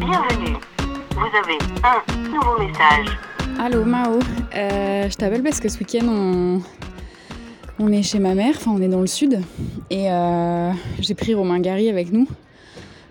[0.00, 0.56] Bienvenue.
[1.10, 3.18] Vous avez un nouveau message.
[3.58, 4.18] Allô Mao,
[4.56, 6.62] Euh, je t'appelle parce que ce week-end on...
[7.78, 9.42] on est chez ma mère, enfin on est dans le sud,
[9.90, 12.26] et euh, j'ai pris Romain Gary avec nous,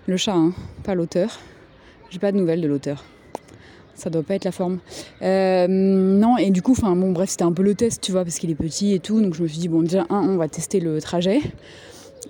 [0.07, 0.51] le chat, hein,
[0.83, 1.39] pas l'auteur.
[2.09, 3.03] J'ai pas de nouvelles de l'auteur.
[3.93, 4.79] Ça doit pas être la forme.
[5.21, 8.23] Euh, non, et du coup, enfin bon, bref, c'était un peu le test, tu vois,
[8.23, 10.37] parce qu'il est petit et tout, donc je me suis dit, bon, déjà, un, on
[10.37, 11.39] va tester le trajet,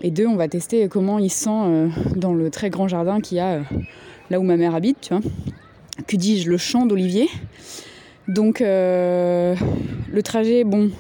[0.02, 3.38] et deux, on va tester comment il se sent dans le très grand jardin qu'il
[3.38, 3.62] y a
[4.30, 5.24] là où ma mère habite, tu vois.
[6.08, 7.30] Que dis-je, le champ d'olivier.
[8.28, 9.56] Donc euh,
[10.12, 10.92] le trajet, bon,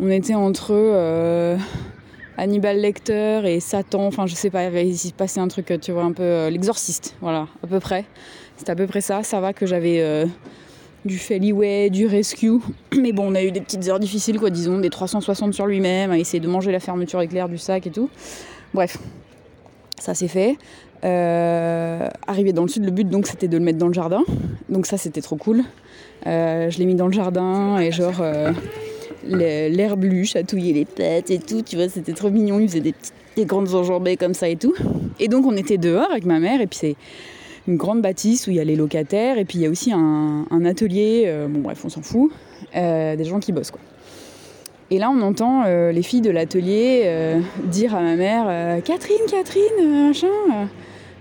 [0.00, 1.56] on était entre euh,
[2.36, 6.02] Hannibal Lecter et Satan, enfin je sais pas, il s'est passé un truc, tu vois,
[6.02, 8.04] un peu euh, l'exorciste, voilà, à peu près.
[8.56, 10.26] C'était à peu près ça, ça va que j'avais euh,
[11.04, 12.58] du Feliway, du Rescue,
[12.98, 16.10] mais bon, on a eu des petites heures difficiles, quoi, disons, des 360 sur lui-même,
[16.10, 18.10] à essayer de manger la fermeture éclair du sac et tout.
[18.74, 18.98] Bref,
[19.98, 20.56] ça c'est fait.
[21.04, 24.22] Euh, arrivé dans le sud, le but donc c'était de le mettre dans le jardin.
[24.68, 25.62] Donc ça c'était trop cool.
[26.26, 28.52] Euh, je l'ai mis dans le jardin et genre euh,
[29.26, 32.60] l'herbe lui chatouillait les pattes et tout, tu vois, c'était trop mignon.
[32.60, 32.94] Il faisait
[33.36, 34.74] des grandes enjambées comme ça et tout.
[35.18, 36.96] Et donc on était dehors avec ma mère et puis c'est
[37.66, 39.92] une grande bâtisse où il y a les locataires et puis il y a aussi
[39.92, 42.32] un, atelier, bon bref on s'en fout,
[42.74, 43.80] des gens qui bossent quoi.
[44.90, 50.28] Et là, on entend les filles de l'atelier dire à ma mère Catherine, Catherine, machin.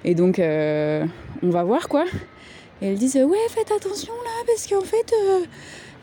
[0.05, 0.09] Euh.
[0.09, 1.05] Et donc, euh,
[1.43, 2.05] on va voir quoi.
[2.81, 5.39] Et elles disent Ouais, faites attention là, parce qu'en fait, euh,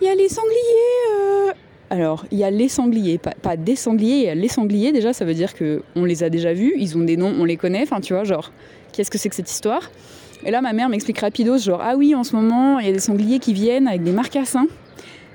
[0.00, 1.12] il y a les sangliers.
[1.12, 1.52] euh.
[1.90, 4.92] Alors, il y a les sangliers, pas, des sangliers, il y a les sangliers.
[4.92, 7.44] Déjà, ça veut dire que on les a déjà vus, ils ont des noms, on
[7.44, 7.82] les connaît.
[7.82, 8.52] Enfin, tu vois, genre,
[8.92, 9.90] qu'est-ce que c'est que cette histoire?
[10.44, 12.92] Et là, ma mère m'explique rapidos genre Ah oui, en ce moment, il y a
[12.92, 14.66] des sangliers qui viennent avec des marcassins.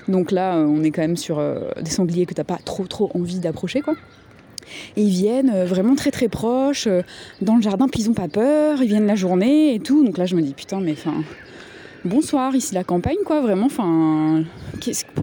[0.08, 2.86] Donc là, euh, on est quand même sur euh, des sangliers que t'as pas trop
[2.86, 3.94] trop envie d'approcher, quoi.
[4.96, 7.02] Et ils viennent euh, vraiment très très proches, euh,
[7.42, 10.04] dans le jardin, puis ils ont pas peur, ils viennent la journée et tout.
[10.04, 11.22] Donc là, je me dis, putain, mais enfin,
[12.04, 14.44] bonsoir, ici la campagne, quoi, vraiment, enfin,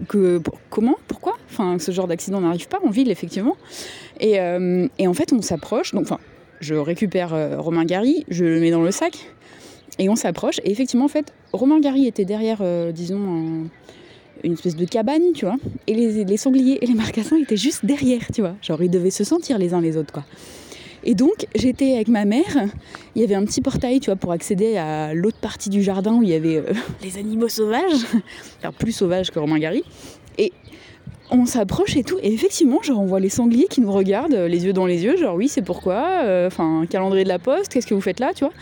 [0.08, 1.34] que, comment, pourquoi
[1.78, 3.56] ce genre d'accident n'arrive pas en ville, effectivement.
[4.20, 6.18] Et, euh, et en fait, on s'approche, donc, enfin,
[6.60, 9.18] je récupère Romain Gary, je le mets dans le sac,
[9.98, 13.66] et on s'approche, et effectivement, en fait, Romain Gary était derrière, disons, un-
[14.44, 15.56] une espèce de cabane, tu vois.
[15.86, 18.54] Et les, sangliers et les marcassins étaient juste derrière, tu vois.
[18.62, 20.24] Genre, ils devaient se sentir les uns les autres, quoi.
[21.04, 22.68] Et donc, j'étais avec ma mère.
[23.16, 26.14] Il y avait un petit portail, tu vois, pour accéder à l'autre partie du jardin
[26.14, 26.72] où il y avait euh,
[27.02, 28.04] les animaux sauvages.
[28.58, 29.82] Enfin, plus sauvages que Romain Gary.
[30.38, 30.52] Et
[31.30, 32.18] on s'approche et tout.
[32.22, 35.02] Et effectivement, genre, on voit les sangliers qui nous regardent, euh, les yeux dans les
[35.02, 35.16] yeux.
[35.16, 36.20] Genre, oui, c'est pourquoi.
[36.22, 38.52] euh, Enfin, calendrier de la poste, qu'est-ce que vous faites là, tu vois.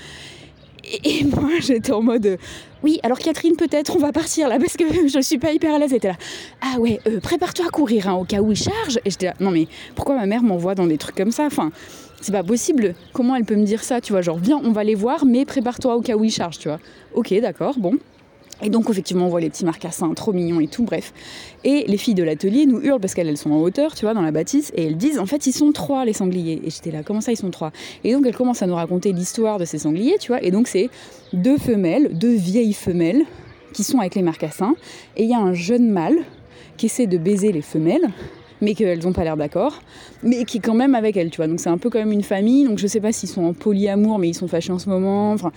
[0.84, 2.38] Et, et moi, j'étais en mode.
[2.82, 5.78] Oui, alors Catherine, peut-être on va partir là parce que je suis pas hyper à
[5.78, 5.90] l'aise.
[5.90, 6.16] Elle était là.
[6.60, 8.98] Ah ouais, euh, prépare-toi à courir hein, au cas où il charge.
[9.04, 9.34] Et j'étais là.
[9.40, 11.44] Non mais pourquoi ma mère m'envoie dans des trucs comme ça?
[11.44, 11.70] Enfin,
[12.20, 12.94] c'est pas possible.
[13.12, 15.44] Comment elle peut me dire ça Tu vois, genre viens, on va les voir, mais
[15.44, 16.78] prépare-toi au cas où il charge, tu vois.
[17.14, 17.94] Ok, d'accord, bon.
[18.62, 21.12] Et donc effectivement, on voit les petits marcassins trop mignons et tout, bref.
[21.64, 24.14] Et les filles de l'atelier nous hurlent parce qu'elles elles sont en hauteur, tu vois,
[24.14, 26.60] dans la bâtisse, et elles disent en fait ils sont trois les sangliers.
[26.64, 27.72] Et j'étais là, comment ça ils sont trois?
[28.04, 30.42] Et donc elles commencent à nous raconter l'histoire de ces sangliers, tu vois.
[30.42, 30.90] Et donc c'est
[31.32, 33.22] deux femelles, deux vieilles femelles
[33.72, 34.74] qui sont avec les marcassins,
[35.16, 36.18] et il y a un jeune mâle
[36.76, 38.10] qui essaie de baiser les femelles,
[38.60, 39.80] mais qu'elles n'ont pas l'air d'accord,
[40.22, 41.46] mais qui est quand même avec elles, tu vois.
[41.46, 43.52] Donc c'est un peu quand même une famille, donc je sais pas s'ils sont en
[43.52, 45.52] polyamour, mais ils sont fâchés en ce moment, enfin,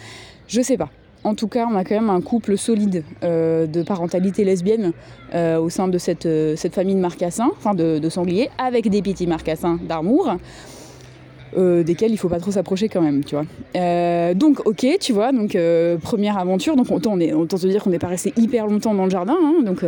[0.48, 0.90] je sais pas.
[1.24, 4.92] En tout cas, on a quand même un couple solide euh, de parentalité lesbienne
[5.34, 9.28] euh, au sein de cette, euh, famille de marcassins, enfin de, sangliers, avec des petits
[9.28, 10.36] marcassins d'amour.
[11.56, 14.34] euh, desquels il faut pas trop s'approcher quand même, tu vois.
[14.34, 15.56] Donc ok, tu vois, donc
[16.02, 18.96] première aventure, donc autant, on est, autant se dire qu'on n'est pas resté hyper longtemps
[18.96, 19.86] dans le jardin, hein, donc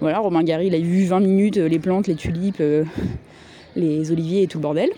[0.00, 2.62] voilà, Romain Gary, il a vu 20 minutes les plantes, les tulipes,
[3.76, 4.90] les oliviers et tout le bordel.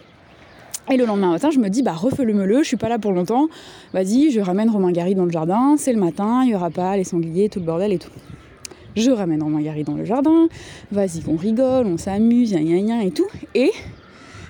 [0.88, 3.48] Et le lendemain matin, je me dis, bah refais-le-me-le, je suis pas là pour longtemps,
[3.92, 6.97] vas-y, je ramène Romain Gary dans le jardin, c'est le matin, il y aura pas
[6.97, 8.10] les sangliers, tout le bordel et tout.
[8.94, 10.48] Je ramène Romain Gary dans le jardin,
[10.92, 13.72] vas-y, on rigole, on s'amuse, gna et tout, et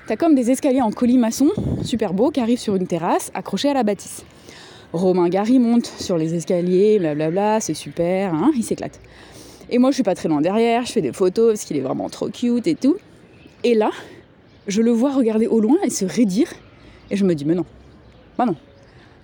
[0.06, 1.48] T'as comme des escaliers en colimaçon,
[1.82, 4.24] super beaux, qui arrivent sur une terrasse accrochée à la bâtisse.
[4.92, 9.00] Romain Gary monte sur les escaliers, blablabla, c'est super, hein, il s'éclate.
[9.68, 11.80] Et moi, je suis pas très loin derrière, je fais des photos parce qu'il est
[11.80, 12.94] vraiment trop cute et tout.
[13.64, 13.90] Et là,
[14.66, 16.48] je le vois regarder au loin et se raidir.
[17.10, 17.64] Et je me dis, mais non,
[18.36, 18.56] bah non,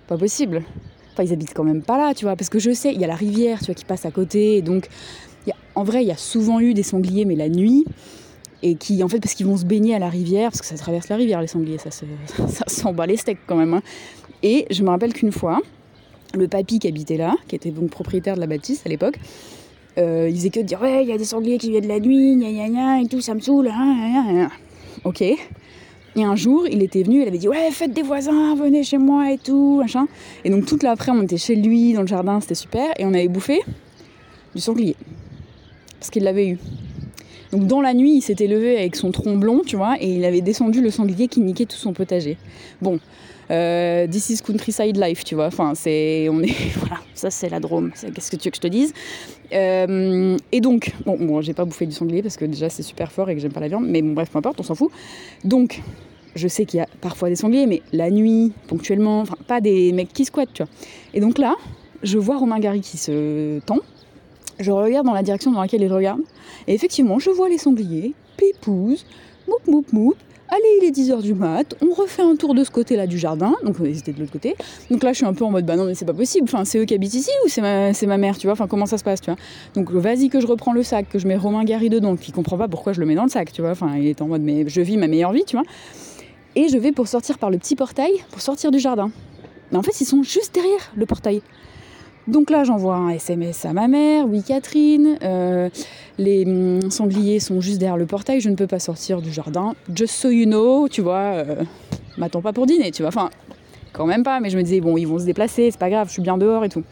[0.07, 0.63] pas possible.
[1.11, 3.03] Enfin, ils habitent quand même pas là, tu vois, parce que je sais, il y
[3.03, 4.61] a la rivière, tu vois, qui passe à côté.
[4.61, 4.87] Donc,
[5.75, 7.85] en vrai, il y a souvent eu des sangliers, mais la nuit
[8.63, 10.77] et qui en fait parce qu'ils vont se baigner à la rivière parce que ça
[10.77, 13.81] traverse la rivière les sangliers ça se, bat les steaks quand même hein.
[14.41, 15.59] et je me rappelle qu'une fois
[16.33, 19.19] le papy qui habitait là qui était donc propriétaire de la bâtisse à l'époque
[19.97, 21.99] euh, il faisait que de dire ouais il y a des sangliers qui viennent la
[21.99, 24.49] nuit gna gna et tout ça me saoule hein.
[25.03, 25.37] Ok Et
[26.23, 29.31] un jour, il était venu, il avait dit Ouais, faites des voisins, venez chez moi
[29.31, 30.07] et tout, machin.
[30.43, 32.93] Et donc, toute l'après, on était chez lui, dans le jardin, c'était super.
[32.97, 33.61] Et on avait bouffé
[34.55, 34.95] du sanglier.
[35.99, 36.59] Parce qu'il l'avait eu.
[37.53, 40.25] Donc, dans la nuit, il s'était levé avec son tronc blond, tu vois, et il
[40.25, 42.35] avait descendu le sanglier qui niquait tout son potager.
[42.81, 42.99] Bon,
[43.51, 45.45] euh, this is countryside life, tu vois.
[45.45, 47.91] Enfin, c'est, on est, voilà, ça c'est la Drôme.
[47.91, 48.91] Qu'est-ce que tu veux que je te dise?
[49.53, 53.11] Euh, Et donc, bon, bon j'ai pas bouffé du sanglier parce que déjà c'est super
[53.11, 54.89] fort et que j'aime pas la viande, mais bon, bref, peu importe, on s'en fout.
[55.43, 55.79] Donc,
[56.33, 59.91] je sais qu'il y a parfois des sangliers, mais la nuit, ponctuellement, enfin, pas des
[59.91, 60.71] mecs qui squattent, tu vois.
[61.13, 61.53] Et donc là,
[62.01, 63.77] je vois Romain Gary qui se tend.
[64.59, 66.21] Je regarde dans la direction dans laquelle il regarde.
[66.67, 69.05] Et effectivement, je vois les sangliers, pépouze,
[69.47, 70.15] moup moup moup,
[70.49, 73.55] allez, il est 10h du mat, on refait un tour de ce côté-là du jardin,
[73.63, 74.55] donc on était de l'autre côté.
[74.91, 76.65] Donc là, je suis un peu en mode, bah non, mais c'est pas possible, enfin,
[76.65, 78.97] c'est eux qui habitent ici ou c'est ma, ma mère, tu vois, enfin, comment ça
[78.97, 79.39] se passe, tu vois?
[79.73, 82.57] Donc vas-y que je reprends le sac, que je mets Romain Gary dedans, qui comprend
[82.57, 84.41] pas pourquoi je le mets dans le sac, tu vois, enfin, il est en mode,
[84.41, 85.65] mais je vis ma meilleure vie, tu vois?
[86.55, 89.11] Et je vais pour sortir par le petit portail, pour sortir du jardin.
[89.71, 91.41] Mais en fait, ils sont juste derrière le portail.
[92.27, 95.69] Donc là, j'envoie un SMS à ma mère, oui Catherine, euh,
[96.17, 99.75] les hum, sangliers sont juste derrière le portail, je ne peux pas sortir du jardin.
[99.93, 101.63] Just so you know, tu vois, euh,
[102.17, 103.09] m'attends pas pour dîner, tu vois.
[103.09, 103.29] Enfin,
[103.91, 106.07] quand même pas, mais je me disais, bon, ils vont se déplacer, c'est pas grave,
[106.07, 106.83] je suis bien dehors et tout.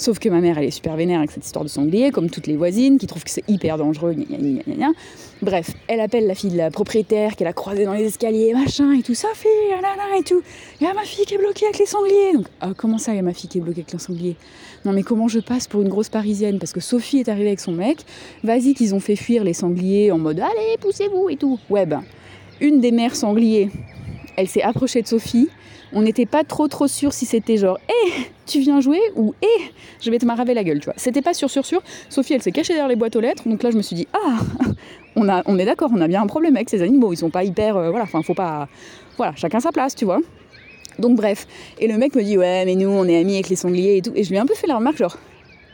[0.00, 2.46] Sauf que ma mère, elle est super vénère avec cette histoire de sanglier, comme toutes
[2.46, 4.16] les voisines, qui trouvent que c'est hyper dangereux,
[5.42, 8.92] Bref, elle appelle la fille de la propriétaire qu'elle a croisée dans les escaliers, machin,
[8.92, 9.48] et tout, ça fait,
[9.82, 10.40] là là et tout.
[10.80, 12.32] Il y a ma fille qui est bloquée avec les sangliers.
[12.32, 14.36] Donc, ah, comment ça, il y a ma fille qui est bloquée avec les sangliers?
[14.86, 16.58] Non, mais comment je passe pour une grosse parisienne?
[16.58, 17.98] Parce que Sophie est arrivée avec son mec,
[18.42, 21.58] vas-y qu'ils ont fait fuir les sangliers en mode, allez, poussez-vous et tout.
[21.68, 22.04] Ouais, ben,
[22.62, 23.68] une des mères sangliers,
[24.36, 25.50] elle s'est approchée de Sophie,
[25.92, 29.72] on n'était pas trop trop sûr si c'était genre hé tu viens jouer ou hé
[30.00, 30.94] je vais te maraver la gueule tu vois.
[30.96, 31.82] C'était pas sûr sûr sûr.
[32.08, 33.48] Sophie elle s'est cachée derrière les boîtes aux lettres.
[33.48, 34.38] Donc là je me suis dit ah
[35.16, 37.12] on a on est d'accord on a bien un problème avec ces animaux.
[37.12, 38.68] Ils sont pas hyper euh, voilà enfin faut pas
[39.16, 40.20] voilà chacun sa place tu vois.
[40.98, 41.46] Donc bref.
[41.78, 44.02] Et le mec me dit ouais mais nous on est amis avec les sangliers et
[44.02, 44.12] tout.
[44.14, 45.16] Et je lui ai un peu fait la remarque genre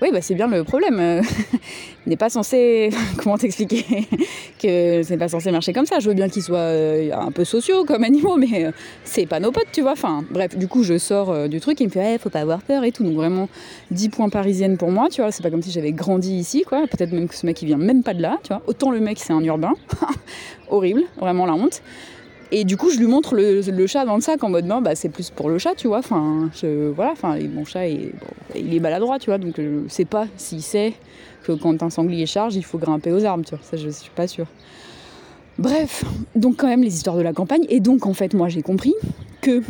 [0.03, 0.99] oui, bah c'est bien le problème.
[1.01, 1.23] Euh,
[2.07, 2.91] n'est pas censé.
[3.17, 4.07] Comment t'expliquer
[4.63, 6.01] Que c'est pas censé marcher comme ça.
[6.01, 8.73] Je veux bien qu'ils soient euh, un peu sociaux comme animaux, mais euh,
[9.05, 9.93] c'est pas nos potes, tu vois.
[9.93, 11.81] Enfin, bref, du coup, je sors du truc.
[11.81, 13.05] Il me fait, eh, faut pas avoir peur et tout.
[13.05, 13.49] Donc vraiment,
[13.91, 15.33] 10 points parisiennes pour moi, tu vois.
[15.33, 16.87] C'est pas comme si j'avais grandi ici, quoi.
[16.87, 18.63] Peut-être même que ce mec, il vient même pas de là, tu vois.
[18.67, 19.73] Autant le mec, c'est un urbain.
[20.69, 21.81] Horrible, vraiment la honte.
[22.53, 24.95] Et du coup, je lui montre le, chat dans le sac en mode non, bah,
[24.95, 25.99] c'est plus pour le chat, tu vois.
[25.99, 26.51] Enfin,
[26.95, 28.13] voilà, enfin, mon chat, est,
[28.55, 29.39] il est maladroit, tu vois.
[29.39, 30.93] Donc, je sais pas s'il sait
[31.45, 33.65] que quand un sanglier charge, il faut grimper aux arbres, tu vois.
[33.65, 34.47] Ça, je suis pas sûre.
[35.59, 36.05] Bref,
[36.35, 37.65] donc quand même les histoires de la campagne.
[37.69, 38.95] Et donc, en fait, moi, j'ai compris
[39.41, 39.63] que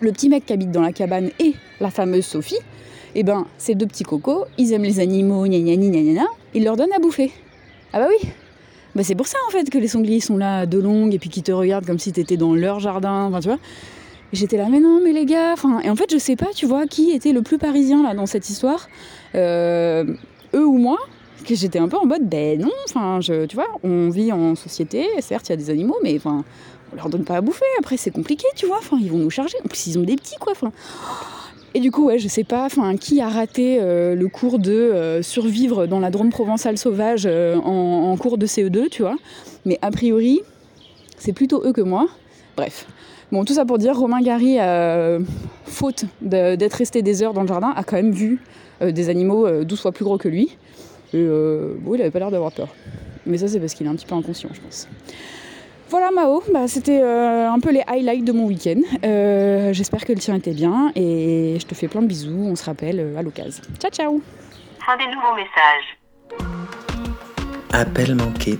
[0.00, 2.58] le petit mec qui habite dans la cabane et la fameuse Sophie,
[3.14, 6.64] eh ben, ces deux petits cocos, ils aiment les animaux, gna gna gna gna ils
[6.64, 7.32] leur donnent à bouffer.
[7.92, 8.28] Ah bah oui,
[8.94, 11.30] bah, c'est pour ça en fait que les sangliers sont là de longue et puis
[11.30, 13.58] qu'ils te regardent comme si t'étais dans leur jardin, enfin tu vois.
[14.32, 16.66] J'étais là, mais non, mais les gars, enfin, et en fait, je sais pas, tu
[16.66, 18.88] vois, qui était le plus parisien là dans cette histoire,
[19.36, 20.04] euh,
[20.54, 20.98] eux ou moi,
[21.46, 24.56] que j'étais un peu en mode, ben non, enfin, je, tu vois, on vit en
[24.56, 26.42] société, certes, il y a des animaux, mais enfin,
[26.92, 29.30] on leur donne pas à bouffer, après, c'est compliqué, tu vois, enfin, ils vont nous
[29.30, 30.52] charger, en plus, ils ont des petits, quoi.
[31.76, 34.72] Et du coup, ouais, je sais pas, enfin, qui a raté euh, le cours de
[34.72, 39.16] euh, survivre dans la Drôme provençale sauvage euh, en, cours de CE2, tu vois.
[39.64, 40.40] Mais a priori,
[41.18, 42.06] c'est plutôt eux que moi.
[42.56, 42.86] Bref.
[43.32, 44.58] Bon, tout ça pour dire, Romain Gary,
[45.64, 48.40] faute d'être resté des heures dans le jardin, a quand même vu
[48.80, 50.56] des animaux 12 fois plus gros que lui.
[51.12, 51.26] Et
[51.80, 52.68] bon, il avait pas l'air d'avoir peur.
[53.26, 54.86] Mais ça, c'est parce qu'il est un petit peu inconscient, je pense.
[55.96, 58.80] Voilà Mao, bah, c'était euh, un peu les highlights de mon week-end.
[59.04, 62.36] Euh, j'espère que le tien était bien et je te fais plein de bisous.
[62.36, 63.62] On se rappelle euh, à l'occasion.
[63.78, 64.20] Ciao ciao
[64.84, 65.96] Fin des nouveaux messages.
[67.72, 68.58] Appel manqué.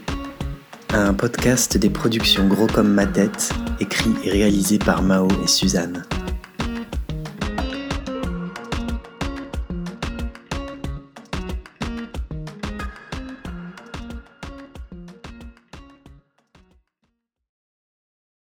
[0.90, 3.50] Un podcast des productions Gros comme ma tête,
[3.80, 6.04] écrit et réalisé par Mao et Suzanne.